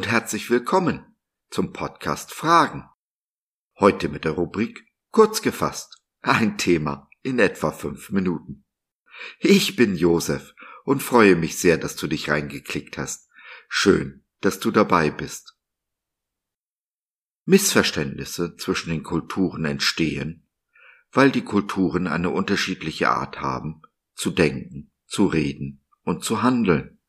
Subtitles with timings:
[0.00, 1.14] und herzlich willkommen
[1.50, 2.88] zum Podcast Fragen.
[3.78, 6.02] Heute mit der Rubrik Kurz gefasst.
[6.22, 8.64] Ein Thema in etwa fünf Minuten.
[9.40, 13.28] Ich bin Josef und freue mich sehr, dass du dich reingeklickt hast.
[13.68, 15.58] Schön, dass du dabei bist.
[17.44, 20.48] Missverständnisse zwischen den Kulturen entstehen,
[21.12, 23.82] weil die Kulturen eine unterschiedliche Art haben,
[24.14, 26.99] zu denken, zu reden und zu handeln.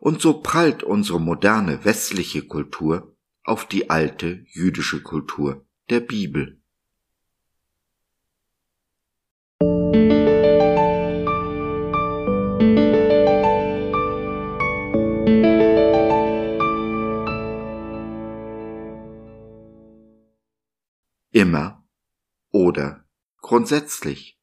[0.00, 3.14] Und so prallt unsere moderne westliche Kultur
[3.44, 6.58] auf die alte jüdische Kultur der Bibel.
[21.30, 21.84] Immer
[22.50, 23.04] oder
[23.36, 24.40] grundsätzlich.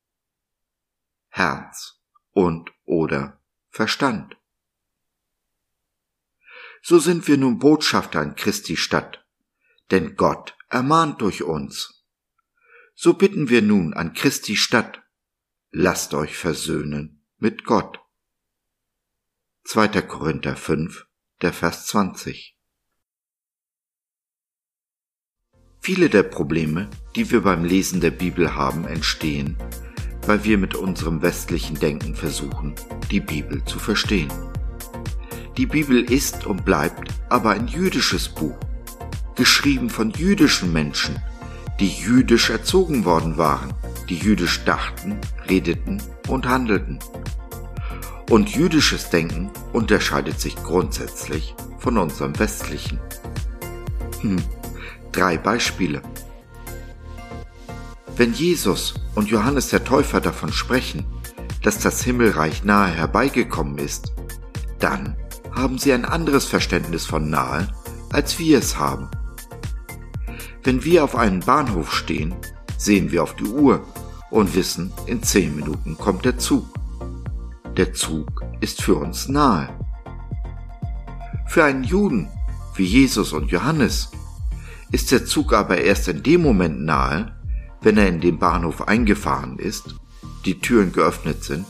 [1.30, 2.00] Herz
[2.32, 4.38] und oder Verstand
[6.90, 9.26] so sind wir nun Botschafter an Christi Stadt,
[9.92, 12.06] denn Gott ermahnt durch uns.
[12.96, 15.02] So bitten wir nun an Christi Stadt,
[15.70, 18.00] lasst euch versöhnen mit Gott.
[19.66, 20.02] 2.
[20.04, 21.08] Korinther 5,
[21.42, 22.58] der Vers 20.
[25.82, 29.58] Viele der Probleme, die wir beim Lesen der Bibel haben, entstehen,
[30.22, 32.76] weil wir mit unserem westlichen Denken versuchen,
[33.12, 34.32] die Bibel zu verstehen.
[35.58, 38.56] Die Bibel ist und bleibt aber ein jüdisches Buch,
[39.36, 41.20] geschrieben von jüdischen Menschen,
[41.80, 43.74] die jüdisch erzogen worden waren,
[44.08, 45.20] die jüdisch dachten,
[45.50, 47.00] redeten und handelten.
[48.30, 53.00] Und jüdisches Denken unterscheidet sich grundsätzlich von unserem westlichen.
[54.22, 54.38] Hm,
[55.12, 56.04] drei Beispiele.
[58.16, 61.04] Wenn Jesus und Johannes der Täufer davon sprechen,
[61.64, 64.14] dass das Himmelreich nahe herbeigekommen ist,
[64.78, 65.16] dann
[65.58, 67.68] haben sie ein anderes Verständnis von nahe,
[68.12, 69.10] als wir es haben.
[70.64, 72.36] Wenn wir auf einem Bahnhof stehen,
[72.78, 73.86] sehen wir auf die Uhr
[74.30, 76.68] und wissen, in zehn Minuten kommt der Zug.
[77.76, 79.70] Der Zug ist für uns nahe.
[81.48, 82.28] Für einen Juden
[82.76, 84.12] wie Jesus und Johannes
[84.92, 87.36] ist der Zug aber erst in dem Moment nahe,
[87.82, 89.96] wenn er in den Bahnhof eingefahren ist,
[90.46, 91.66] die Türen geöffnet sind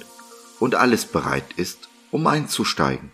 [0.59, 3.11] und alles bereit ist, um einzusteigen.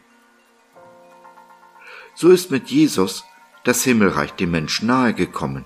[2.15, 3.23] So ist mit Jesus
[3.63, 5.65] das Himmelreich dem Menschen nahegekommen.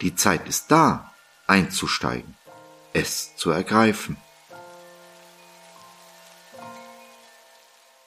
[0.00, 1.12] Die Zeit ist da,
[1.46, 2.34] einzusteigen,
[2.92, 4.16] es zu ergreifen.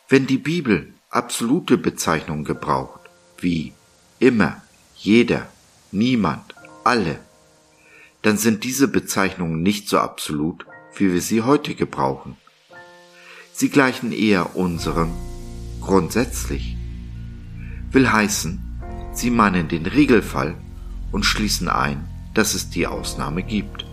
[0.08, 3.00] Wenn die Bibel absolute Bezeichnungen gebraucht,
[3.40, 3.74] wie
[4.20, 4.62] immer,
[4.96, 5.48] jeder,
[5.92, 6.54] niemand,
[6.84, 7.20] alle,
[8.22, 10.66] dann sind diese Bezeichnungen nicht so absolut,
[10.96, 12.38] wie wir sie heute gebrauchen.
[13.54, 15.14] Sie gleichen eher unserem
[15.82, 16.76] grundsätzlich
[17.92, 18.62] will heißen,
[19.14, 20.56] sie meinen den Regelfall
[21.12, 23.86] und schließen ein, dass es die Ausnahme gibt.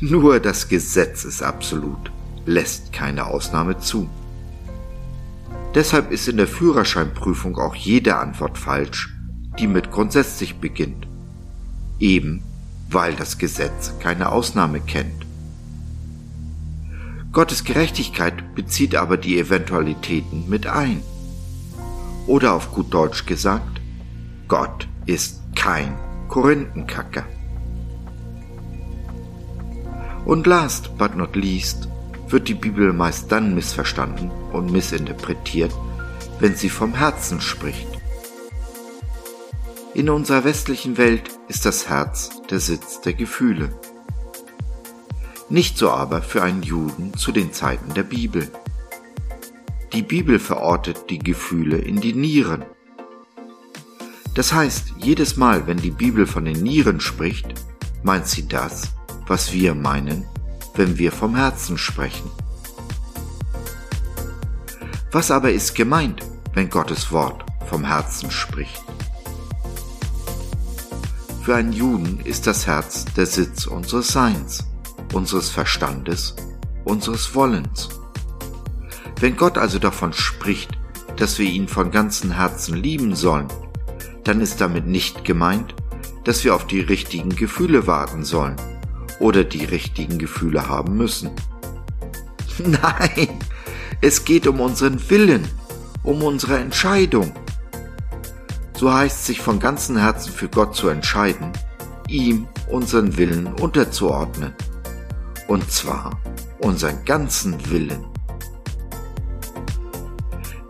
[0.00, 2.10] Nur das Gesetz ist absolut,
[2.46, 4.08] lässt keine Ausnahme zu.
[5.74, 9.14] Deshalb ist in der Führerscheinprüfung auch jede Antwort falsch,
[9.58, 11.06] die mit grundsätzlich beginnt.
[11.98, 12.42] Eben
[12.90, 15.26] weil das Gesetz keine Ausnahme kennt.
[17.32, 21.02] Gottes Gerechtigkeit bezieht aber die Eventualitäten mit ein.
[22.30, 23.80] Oder auf gut Deutsch gesagt,
[24.46, 25.98] Gott ist kein
[26.28, 27.24] Korinthenkacker.
[30.24, 31.88] Und last but not least
[32.28, 35.72] wird die Bibel meist dann missverstanden und missinterpretiert,
[36.38, 37.88] wenn sie vom Herzen spricht.
[39.94, 43.70] In unserer westlichen Welt ist das Herz der Sitz der Gefühle.
[45.48, 48.48] Nicht so aber für einen Juden zu den Zeiten der Bibel.
[49.92, 52.64] Die Bibel verortet die Gefühle in die Nieren.
[54.34, 57.54] Das heißt, jedes Mal, wenn die Bibel von den Nieren spricht,
[58.04, 58.90] meint sie das,
[59.26, 60.24] was wir meinen,
[60.76, 62.30] wenn wir vom Herzen sprechen.
[65.10, 66.22] Was aber ist gemeint,
[66.54, 68.84] wenn Gottes Wort vom Herzen spricht?
[71.42, 74.64] Für einen Juden ist das Herz der Sitz unseres Seins,
[75.12, 76.36] unseres Verstandes,
[76.84, 77.99] unseres Wollens.
[79.20, 80.70] Wenn Gott also davon spricht,
[81.16, 83.48] dass wir ihn von ganzem Herzen lieben sollen,
[84.24, 85.74] dann ist damit nicht gemeint,
[86.24, 88.56] dass wir auf die richtigen Gefühle warten sollen
[89.18, 91.30] oder die richtigen Gefühle haben müssen.
[92.58, 93.28] Nein,
[94.00, 95.46] es geht um unseren Willen,
[96.02, 97.32] um unsere Entscheidung.
[98.74, 101.52] So heißt sich von ganzem Herzen für Gott zu entscheiden,
[102.08, 104.54] ihm unseren Willen unterzuordnen.
[105.46, 106.18] Und zwar
[106.60, 108.06] unseren ganzen Willen.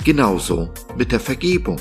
[0.05, 1.81] Genauso mit der Vergebung.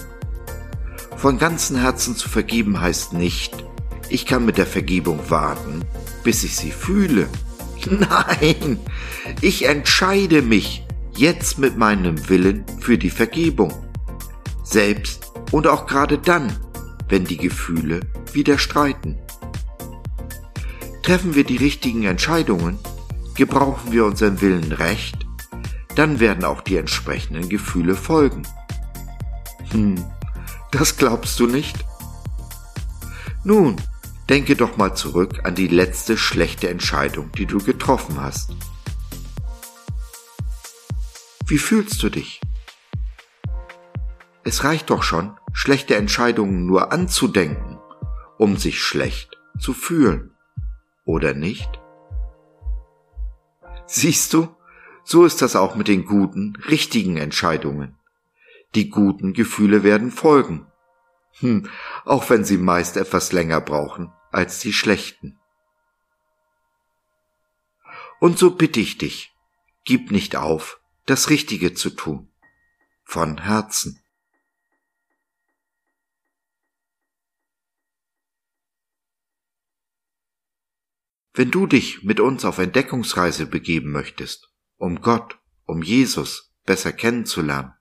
[1.16, 3.64] Von ganzem Herzen zu vergeben heißt nicht,
[4.10, 5.84] ich kann mit der Vergebung warten,
[6.24, 7.28] bis ich sie fühle.
[7.90, 8.80] Nein,
[9.42, 10.86] ich entscheide mich
[11.16, 13.74] jetzt mit meinem Willen für die Vergebung.
[14.64, 16.52] Selbst und auch gerade dann,
[17.08, 18.02] wenn die Gefühle
[18.34, 19.18] wieder streiten.
[21.04, 22.78] Treffen wir die richtigen Entscheidungen,
[23.36, 25.26] gebrauchen wir unseren Willen recht,
[26.00, 28.44] dann werden auch die entsprechenden Gefühle folgen.
[29.72, 30.02] Hm,
[30.72, 31.76] das glaubst du nicht?
[33.44, 33.76] Nun,
[34.30, 38.52] denke doch mal zurück an die letzte schlechte Entscheidung, die du getroffen hast.
[41.46, 42.40] Wie fühlst du dich?
[44.46, 47.78] Es reicht doch schon, schlechte Entscheidungen nur anzudenken,
[48.38, 50.32] um sich schlecht zu fühlen,
[51.04, 51.70] oder nicht?
[53.86, 54.56] Siehst du,
[55.04, 57.98] so ist das auch mit den guten, richtigen Entscheidungen.
[58.76, 60.68] Die guten Gefühle werden folgen.
[61.40, 61.70] Hm,
[62.06, 65.40] auch wenn sie meist etwas länger brauchen als die schlechten.
[68.20, 69.34] Und so bitte ich dich,
[69.86, 72.30] gib nicht auf, das Richtige zu tun.
[73.04, 74.00] Von Herzen.
[81.34, 84.49] Wenn du dich mit uns auf Entdeckungsreise begeben möchtest,
[84.80, 87.74] um Gott, um Jesus besser kennenzulernen,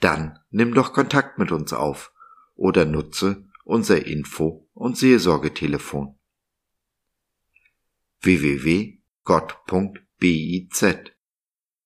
[0.00, 2.12] dann nimm doch Kontakt mit uns auf
[2.54, 6.18] oder nutze unser Info- und Seelsorgetelefon
[8.20, 8.98] www.gott.biz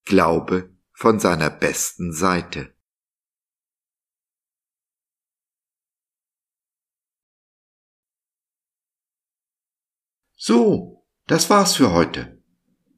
[0.05, 2.75] Glaube von seiner besten Seite.
[10.35, 12.42] So, das war's für heute.